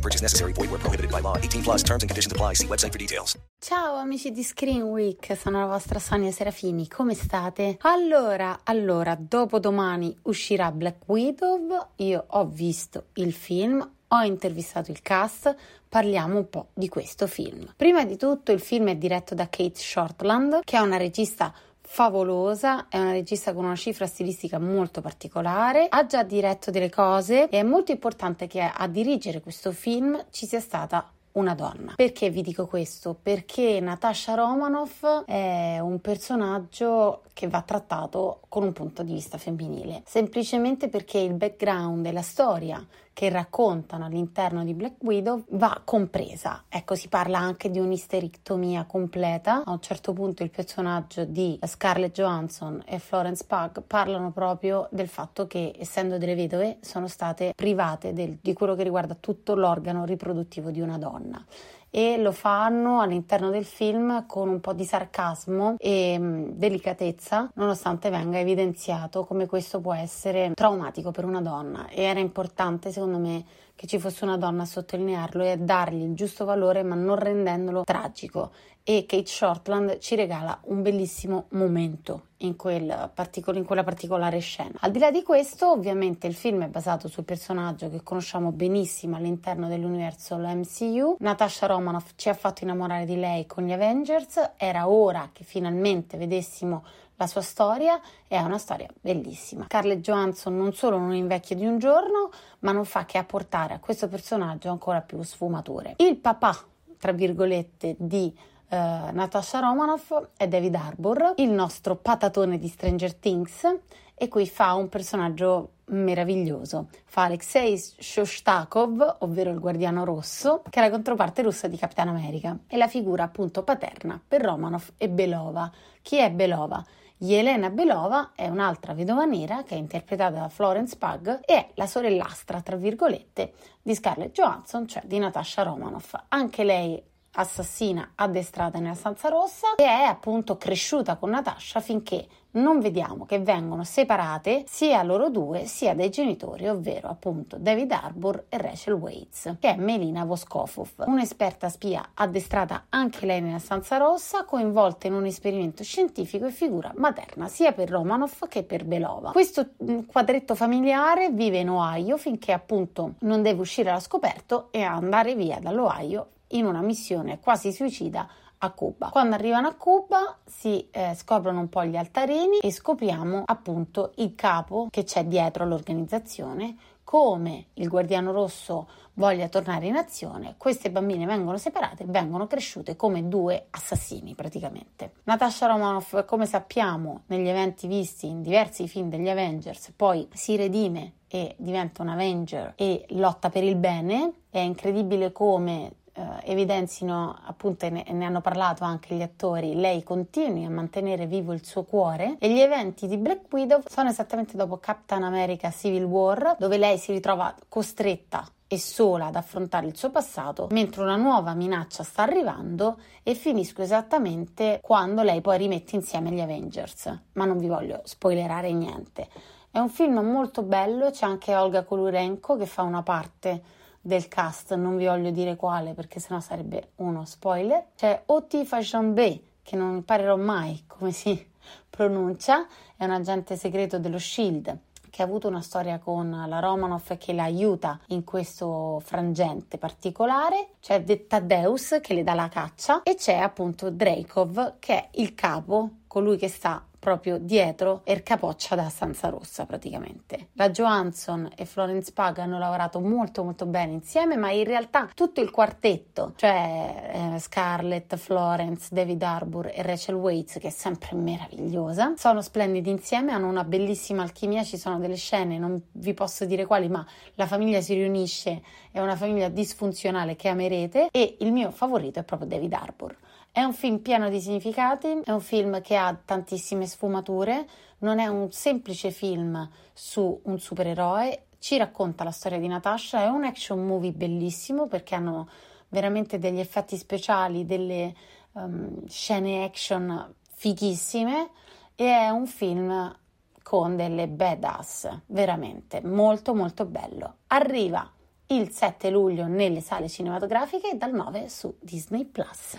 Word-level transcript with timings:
No 0.00 0.08
purchase 0.08 0.22
necessary. 0.22 0.52
Void 0.52 0.70
where 0.70 0.80
prohibited 0.80 1.10
by 1.10 1.20
law. 1.20 1.36
18 1.36 1.62
plus 1.62 1.82
terms 1.82 2.02
and 2.02 2.08
conditions 2.08 2.32
apply. 2.32 2.54
See 2.54 2.66
website 2.66 2.92
for 2.92 2.98
details. 2.98 3.36
Ciao 3.58 3.96
amici 3.96 4.32
di 4.32 4.42
Screen 4.42 4.82
Week, 4.82 5.36
sono 5.36 5.60
la 5.60 5.66
vostra 5.66 5.98
Sonia 5.98 6.32
Serafini, 6.32 6.88
come 6.88 7.14
state? 7.14 7.76
Allora, 7.82 8.60
allora, 8.64 9.14
dopodomani 9.14 10.16
uscirà 10.22 10.72
Black 10.72 11.02
Widow, 11.06 11.88
io 11.96 12.24
ho 12.26 12.46
visto 12.46 13.08
il 13.14 13.34
film, 13.34 13.86
ho 14.08 14.22
intervistato 14.22 14.90
il 14.90 15.02
cast, 15.02 15.54
parliamo 15.86 16.38
un 16.38 16.48
po' 16.48 16.68
di 16.72 16.88
questo 16.88 17.26
film. 17.26 17.70
Prima 17.76 18.06
di 18.06 18.16
tutto 18.16 18.50
il 18.52 18.60
film 18.60 18.88
è 18.88 18.96
diretto 18.96 19.34
da 19.34 19.50
Kate 19.50 19.78
Shortland, 19.78 20.60
che 20.64 20.78
è 20.78 20.80
una 20.80 20.96
regista 20.96 21.52
favolosa, 21.92 22.86
è 22.88 23.00
una 23.00 23.10
regista 23.10 23.52
con 23.52 23.64
una 23.64 23.74
cifra 23.74 24.06
stilistica 24.06 24.60
molto 24.60 25.00
particolare, 25.00 25.88
ha 25.88 26.06
già 26.06 26.22
diretto 26.22 26.70
delle 26.70 26.88
cose 26.88 27.48
e 27.48 27.58
è 27.58 27.62
molto 27.64 27.90
importante 27.90 28.46
che 28.46 28.60
a 28.62 28.86
dirigere 28.86 29.40
questo 29.40 29.72
film 29.72 30.26
ci 30.30 30.46
sia 30.46 30.60
stata 30.60 31.10
una 31.32 31.52
donna. 31.56 31.94
Perché 31.96 32.30
vi 32.30 32.42
dico 32.42 32.66
questo? 32.66 33.16
Perché 33.20 33.80
Natasha 33.80 34.34
Romanoff 34.34 35.24
è 35.24 35.80
un 35.80 36.00
personaggio 36.00 37.22
che 37.32 37.48
va 37.48 37.62
trattato 37.62 38.42
con 38.48 38.62
un 38.62 38.72
punto 38.72 39.02
di 39.02 39.12
vista 39.12 39.36
femminile, 39.36 40.02
semplicemente 40.06 40.88
perché 40.88 41.18
il 41.18 41.34
background 41.34 42.06
e 42.06 42.12
la 42.12 42.22
storia 42.22 42.86
che 43.20 43.28
raccontano 43.28 44.06
all'interno 44.06 44.64
di 44.64 44.72
Black 44.72 45.02
Widow 45.02 45.44
va 45.50 45.82
compresa. 45.84 46.64
Ecco, 46.70 46.94
si 46.94 47.08
parla 47.08 47.36
anche 47.36 47.70
di 47.70 47.78
un'isterectomia 47.78 48.84
completa. 48.84 49.62
A 49.62 49.72
un 49.72 49.80
certo 49.82 50.14
punto 50.14 50.42
il 50.42 50.48
personaggio 50.48 51.26
di 51.26 51.58
Scarlett 51.62 52.14
Johansson 52.14 52.82
e 52.86 52.98
Florence 52.98 53.44
Pugh 53.46 53.82
parlano 53.86 54.30
proprio 54.30 54.88
del 54.90 55.08
fatto 55.08 55.46
che, 55.46 55.74
essendo 55.78 56.16
delle 56.16 56.34
vedove, 56.34 56.78
sono 56.80 57.08
state 57.08 57.52
private 57.54 58.14
del, 58.14 58.38
di 58.40 58.54
quello 58.54 58.74
che 58.74 58.84
riguarda 58.84 59.14
tutto 59.20 59.54
l'organo 59.54 60.06
riproduttivo 60.06 60.70
di 60.70 60.80
una 60.80 60.96
donna 60.96 61.44
e 61.90 62.16
lo 62.18 62.32
fanno 62.32 63.00
all'interno 63.00 63.50
del 63.50 63.64
film 63.64 64.26
con 64.26 64.48
un 64.48 64.60
po' 64.60 64.72
di 64.72 64.84
sarcasmo 64.84 65.74
e 65.78 66.18
mh, 66.18 66.52
delicatezza, 66.52 67.50
nonostante 67.54 68.10
venga 68.10 68.38
evidenziato 68.38 69.24
come 69.24 69.46
questo 69.46 69.80
può 69.80 69.94
essere 69.94 70.52
traumatico 70.54 71.10
per 71.10 71.24
una 71.24 71.40
donna. 71.40 71.88
E 71.88 72.02
era 72.02 72.20
importante 72.20 72.92
secondo 72.92 73.18
me 73.18 73.44
che 73.80 73.86
ci 73.86 73.98
fosse 73.98 74.24
una 74.24 74.36
donna 74.36 74.64
a 74.64 74.66
sottolinearlo 74.66 75.42
e 75.42 75.52
a 75.52 75.56
dargli 75.56 76.02
il 76.02 76.14
giusto 76.14 76.44
valore 76.44 76.82
ma 76.82 76.94
non 76.94 77.16
rendendolo 77.16 77.82
tragico 77.82 78.50
e 78.84 79.06
Kate 79.06 79.24
Shortland 79.24 79.98
ci 80.00 80.16
regala 80.16 80.60
un 80.64 80.82
bellissimo 80.82 81.46
momento 81.52 82.26
in, 82.38 82.56
quel 82.56 83.10
particol- 83.14 83.56
in 83.56 83.64
quella 83.64 83.82
particolare 83.82 84.38
scena. 84.40 84.74
Al 84.80 84.90
di 84.90 84.98
là 84.98 85.10
di 85.10 85.22
questo, 85.22 85.70
ovviamente 85.70 86.26
il 86.26 86.34
film 86.34 86.62
è 86.64 86.68
basato 86.68 87.08
sul 87.08 87.24
personaggio 87.24 87.88
che 87.88 88.02
conosciamo 88.02 88.52
benissimo 88.52 89.16
all'interno 89.16 89.66
dell'universo 89.66 90.36
MCU. 90.36 91.16
Natasha 91.20 91.66
Romanoff 91.66 92.10
ci 92.16 92.28
ha 92.28 92.34
fatto 92.34 92.64
innamorare 92.64 93.06
di 93.06 93.16
lei 93.16 93.46
con 93.46 93.64
gli 93.64 93.72
Avengers, 93.72 94.52
era 94.58 94.90
ora 94.90 95.30
che 95.32 95.44
finalmente 95.44 96.18
vedessimo 96.18 96.84
la 97.20 97.26
sua 97.26 97.42
storia 97.42 98.00
è 98.26 98.40
una 98.40 98.56
storia 98.56 98.88
bellissima. 98.98 99.66
Scarlett 99.66 100.00
Johansson 100.00 100.56
non 100.56 100.72
solo 100.72 100.96
non 100.96 101.14
invecchia 101.14 101.54
di 101.54 101.66
un 101.66 101.78
giorno, 101.78 102.30
ma 102.60 102.72
non 102.72 102.86
fa 102.86 103.04
che 103.04 103.18
apportare 103.18 103.74
a 103.74 103.78
questo 103.78 104.08
personaggio 104.08 104.70
ancora 104.70 105.02
più 105.02 105.22
sfumature. 105.22 105.94
Il 105.98 106.16
papà, 106.16 106.56
tra 106.98 107.12
virgolette, 107.12 107.94
di 107.98 108.34
uh, 108.34 108.74
Natasha 108.74 109.60
Romanoff 109.60 110.28
è 110.34 110.48
David 110.48 110.74
Harbour, 110.74 111.34
il 111.36 111.50
nostro 111.50 111.96
patatone 111.96 112.58
di 112.58 112.68
Stranger 112.68 113.14
Things, 113.14 113.78
e 114.14 114.28
qui 114.28 114.46
fa 114.46 114.72
un 114.72 114.88
personaggio 114.88 115.72
meraviglioso. 115.90 116.88
Fa 117.04 117.24
Alexei 117.24 117.76
Shostakov, 117.76 119.16
ovvero 119.20 119.50
il 119.50 119.58
guardiano 119.58 120.04
rosso, 120.04 120.62
che 120.70 120.80
è 120.80 120.82
la 120.82 120.90
controparte 120.90 121.42
russa 121.42 121.68
di 121.68 121.76
Capitan 121.76 122.08
America, 122.08 122.56
e 122.66 122.78
la 122.78 122.88
figura 122.88 123.24
appunto 123.24 123.62
paterna 123.62 124.18
per 124.26 124.40
Romanov 124.40 124.92
e 124.96 125.08
Belova. 125.10 125.70
Chi 126.00 126.16
è 126.16 126.30
Belova? 126.30 126.82
Yelena 127.22 127.68
Belova 127.68 128.30
è 128.34 128.48
un'altra 128.48 128.94
vedova 128.94 129.26
nera 129.26 129.62
che 129.62 129.74
è 129.74 129.78
interpretata 129.78 130.40
da 130.40 130.48
Florence 130.48 130.96
Pugh 130.96 131.40
e 131.44 131.54
è 131.54 131.70
la 131.74 131.86
sorellastra, 131.86 132.62
tra 132.62 132.76
virgolette, 132.76 133.52
di 133.82 133.94
Scarlett 133.94 134.32
Johansson, 134.32 134.88
cioè 134.88 135.02
di 135.04 135.18
Natasha 135.18 135.62
Romanoff. 135.62 136.14
Anche 136.28 136.64
lei 136.64 137.02
assassina 137.32 138.12
addestrata 138.14 138.78
nella 138.78 138.94
stanza 138.94 139.28
rossa 139.28 139.74
e 139.76 139.84
è 139.84 140.04
appunto 140.04 140.56
cresciuta 140.56 141.16
con 141.16 141.30
Natasha 141.30 141.80
finché 141.80 142.26
non 142.52 142.80
vediamo 142.80 143.26
che 143.26 143.38
vengono 143.38 143.84
separate 143.84 144.64
sia 144.66 145.02
loro 145.02 145.30
due 145.30 145.66
sia 145.66 145.94
dai 145.94 146.10
genitori, 146.10 146.68
ovvero 146.68 147.08
appunto 147.08 147.56
David 147.58 147.92
Harbour 147.92 148.46
e 148.48 148.58
Rachel 148.58 148.94
Waits, 148.94 149.56
che 149.60 149.74
è 149.74 149.76
Melina 149.76 150.24
Voskofov, 150.24 151.04
un'esperta 151.06 151.68
spia 151.68 152.10
addestrata 152.14 152.86
anche 152.88 153.24
lei 153.24 153.40
nella 153.40 153.60
stanza 153.60 153.98
rossa, 153.98 154.44
coinvolta 154.44 155.06
in 155.06 155.12
un 155.12 155.26
esperimento 155.26 155.84
scientifico 155.84 156.46
e 156.46 156.50
figura 156.50 156.92
materna 156.96 157.46
sia 157.46 157.72
per 157.72 157.88
Romanov 157.88 158.48
che 158.48 158.64
per 158.64 158.84
Belova. 158.84 159.30
Questo 159.30 159.68
mm, 159.84 160.00
quadretto 160.06 160.56
familiare 160.56 161.30
vive 161.30 161.58
in 161.58 161.70
Ohio 161.70 162.16
finché 162.16 162.50
appunto 162.52 163.14
non 163.20 163.42
deve 163.42 163.60
uscire 163.60 163.90
allo 163.90 164.00
scoperto 164.00 164.68
e 164.72 164.82
andare 164.82 165.36
via 165.36 165.60
dall'Ohio 165.60 166.26
in 166.50 166.66
una 166.66 166.80
missione 166.80 167.40
quasi 167.40 167.72
suicida 167.72 168.28
a 168.62 168.70
Cuba. 168.70 169.08
Quando 169.08 169.34
arrivano 169.34 169.68
a 169.68 169.74
Cuba 169.74 170.36
si 170.44 170.88
eh, 170.90 171.14
scoprono 171.14 171.60
un 171.60 171.68
po' 171.68 171.84
gli 171.84 171.96
altarini 171.96 172.58
e 172.58 172.70
scopriamo 172.70 173.44
appunto 173.46 174.12
il 174.16 174.34
capo 174.34 174.88
che 174.90 175.04
c'è 175.04 175.24
dietro 175.24 175.64
all'organizzazione, 175.64 176.76
come 177.02 177.66
il 177.74 177.88
guardiano 177.88 178.30
rosso 178.30 178.88
voglia 179.14 179.48
tornare 179.48 179.86
in 179.86 179.96
azione, 179.96 180.54
queste 180.56 180.90
bambine 180.90 181.26
vengono 181.26 181.58
separate 181.58 182.04
e 182.04 182.06
vengono 182.06 182.46
cresciute 182.46 182.96
come 182.96 183.28
due 183.28 183.66
assassini 183.70 184.34
praticamente. 184.34 185.14
Natasha 185.24 185.66
Romanoff, 185.66 186.24
come 186.24 186.46
sappiamo 186.46 187.22
negli 187.26 187.48
eventi 187.48 187.86
visti 187.86 188.28
in 188.28 188.42
diversi 188.42 188.86
film 188.86 189.08
degli 189.08 189.28
Avengers, 189.28 189.92
poi 189.96 190.28
si 190.32 190.56
redime 190.56 191.14
e 191.26 191.54
diventa 191.58 192.02
un 192.02 192.08
Avenger 192.08 192.72
e 192.76 193.04
lotta 193.10 193.50
per 193.50 193.62
il 193.62 193.76
bene. 193.76 194.32
È 194.50 194.58
incredibile 194.58 195.30
come 195.30 195.92
eh, 196.12 196.22
evidenzino, 196.44 197.38
appunto 197.44 197.88
ne, 197.88 198.04
ne, 198.08 198.24
hanno 198.24 198.40
parlato 198.40 198.84
anche 198.84 199.14
gli 199.14 199.22
attori, 199.22 199.74
lei 199.74 200.02
continui 200.02 200.64
a 200.64 200.70
mantenere 200.70 201.26
vivo 201.26 201.52
il 201.52 201.64
suo 201.64 201.84
cuore 201.84 202.36
e 202.38 202.52
gli 202.52 202.60
eventi 202.60 203.06
di 203.06 203.16
Black 203.16 203.52
Widow 203.52 203.82
sono 203.86 204.08
esattamente 204.08 204.56
dopo 204.56 204.78
Captain 204.78 205.22
America 205.22 205.70
Civil 205.70 206.04
War, 206.04 206.56
dove 206.58 206.78
lei 206.78 206.98
si 206.98 207.12
ritrova 207.12 207.54
costretta 207.68 208.46
e 208.72 208.78
sola 208.78 209.26
ad 209.26 209.34
affrontare 209.34 209.86
il 209.86 209.96
suo 209.96 210.10
passato, 210.10 210.68
mentre 210.70 211.02
una 211.02 211.16
nuova 211.16 211.54
minaccia 211.54 212.04
sta 212.04 212.22
arrivando 212.22 212.98
e 213.24 213.34
finisco 213.34 213.82
esattamente 213.82 214.78
quando 214.80 215.22
lei 215.22 215.40
poi 215.40 215.58
rimette 215.58 215.96
insieme 215.96 216.30
gli 216.30 216.40
Avengers. 216.40 217.12
Ma 217.32 217.46
non 217.46 217.58
vi 217.58 217.66
voglio 217.66 218.00
spoilerare 218.04 218.72
niente. 218.72 219.28
È 219.72 219.78
un 219.78 219.88
film 219.88 220.20
molto 220.20 220.62
bello, 220.62 221.10
c'è 221.10 221.26
anche 221.26 221.54
Olga 221.54 221.82
Kolurenko 221.82 222.56
che 222.56 222.66
fa 222.66 222.82
una 222.82 223.02
parte 223.02 223.60
del 224.00 224.28
cast, 224.28 224.74
non 224.74 224.96
vi 224.96 225.06
voglio 225.06 225.30
dire 225.30 225.56
quale 225.56 225.92
perché 225.92 226.20
sennò 226.20 226.40
sarebbe 226.40 226.92
uno 226.96 227.24
spoiler. 227.24 227.88
C'è 227.96 228.22
Oti 228.26 228.64
Fashionbe, 228.64 229.42
che 229.62 229.76
non 229.76 229.96
imparerò 229.96 230.36
mai 230.36 230.84
come 230.86 231.12
si 231.12 231.48
pronuncia, 231.88 232.66
è 232.96 233.04
un 233.04 233.10
agente 233.10 233.56
segreto 233.56 233.98
dello 233.98 234.18
Shield 234.18 234.78
che 235.10 235.22
ha 235.22 235.24
avuto 235.24 235.48
una 235.48 235.60
storia 235.60 235.98
con 235.98 236.44
la 236.46 236.60
Romanoff 236.60 237.16
che 237.18 237.32
la 237.32 237.42
aiuta 237.42 237.98
in 238.08 238.22
questo 238.24 239.00
frangente 239.04 239.76
particolare. 239.76 240.68
C'è 240.80 241.02
Tadeus 241.26 241.98
che 242.00 242.14
le 242.14 242.22
dà 242.22 242.34
la 242.34 242.48
caccia 242.48 243.02
e 243.02 243.16
c'è 243.16 243.36
appunto 243.36 243.90
Dreykov 243.90 244.78
che 244.78 244.94
è 244.94 245.08
il 245.14 245.34
capo 245.34 245.90
colui 246.06 246.36
che 246.36 246.48
sta 246.48 246.84
proprio 247.00 247.38
dietro 247.38 248.02
il 248.04 248.22
capoccia 248.22 248.76
da 248.76 248.88
stanza 248.88 249.28
rossa 249.30 249.64
praticamente. 249.64 250.48
La 250.52 250.70
Johansson 250.70 251.50
e 251.56 251.64
Florence 251.64 252.12
Pug 252.12 252.38
hanno 252.38 252.58
lavorato 252.58 253.00
molto 253.00 253.42
molto 253.42 253.66
bene 253.66 253.92
insieme, 253.92 254.36
ma 254.36 254.52
in 254.52 254.64
realtà 254.64 255.08
tutto 255.14 255.40
il 255.40 255.50
quartetto, 255.50 256.34
cioè 256.36 257.32
eh, 257.34 257.38
Scarlett, 257.38 258.16
Florence, 258.16 258.88
David 258.92 259.22
Harbour 259.22 259.72
e 259.74 259.82
Rachel 259.82 260.14
Waits, 260.14 260.58
che 260.60 260.68
è 260.68 260.70
sempre 260.70 261.16
meravigliosa, 261.16 262.12
sono 262.16 262.42
splendidi 262.42 262.90
insieme, 262.90 263.32
hanno 263.32 263.48
una 263.48 263.64
bellissima 263.64 264.22
alchimia, 264.22 264.62
ci 264.62 264.76
sono 264.76 264.98
delle 264.98 265.16
scene, 265.16 265.58
non 265.58 265.82
vi 265.92 266.12
posso 266.12 266.44
dire 266.44 266.66
quali, 266.66 266.88
ma 266.88 267.04
la 267.34 267.46
famiglia 267.46 267.80
si 267.80 267.94
riunisce, 267.94 268.62
è 268.92 269.00
una 269.00 269.16
famiglia 269.16 269.48
disfunzionale 269.48 270.36
che 270.36 270.48
amerete 270.48 271.08
e 271.10 271.36
il 271.40 271.50
mio 271.50 271.70
favorito 271.70 272.18
è 272.18 272.24
proprio 272.24 272.48
David 272.48 272.72
Harbour. 272.74 273.16
È 273.52 273.64
un 273.64 273.72
film 273.72 273.98
pieno 273.98 274.28
di 274.28 274.40
significati, 274.40 275.22
è 275.24 275.32
un 275.32 275.40
film 275.40 275.80
che 275.80 275.96
ha 275.96 276.16
tantissime 276.24 276.86
sfumature, 276.86 277.66
non 277.98 278.20
è 278.20 278.28
un 278.28 278.52
semplice 278.52 279.10
film 279.10 279.68
su 279.92 280.40
un 280.44 280.60
supereroe, 280.60 281.46
ci 281.58 281.76
racconta 281.76 282.22
la 282.22 282.30
storia 282.30 282.60
di 282.60 282.68
Natasha, 282.68 283.24
è 283.24 283.26
un 283.26 283.42
action 283.42 283.84
movie 283.84 284.12
bellissimo 284.12 284.86
perché 284.86 285.16
hanno 285.16 285.48
veramente 285.88 286.38
degli 286.38 286.60
effetti 286.60 286.96
speciali, 286.96 287.66
delle 287.66 288.14
um, 288.52 289.04
scene 289.08 289.64
action 289.64 290.32
fighissime 290.54 291.50
e 291.96 292.04
è 292.04 292.28
un 292.28 292.46
film 292.46 293.18
con 293.64 293.96
delle 293.96 294.28
badass, 294.28 295.22
veramente 295.26 296.00
molto 296.02 296.54
molto 296.54 296.86
bello. 296.86 297.38
Arriva 297.48 298.08
il 298.46 298.70
7 298.70 299.10
luglio 299.10 299.46
nelle 299.46 299.80
sale 299.80 300.08
cinematografiche 300.08 300.92
e 300.92 300.96
dal 300.96 301.12
9 301.12 301.48
su 301.48 301.76
Disney 301.80 302.24
Plus. 302.24 302.78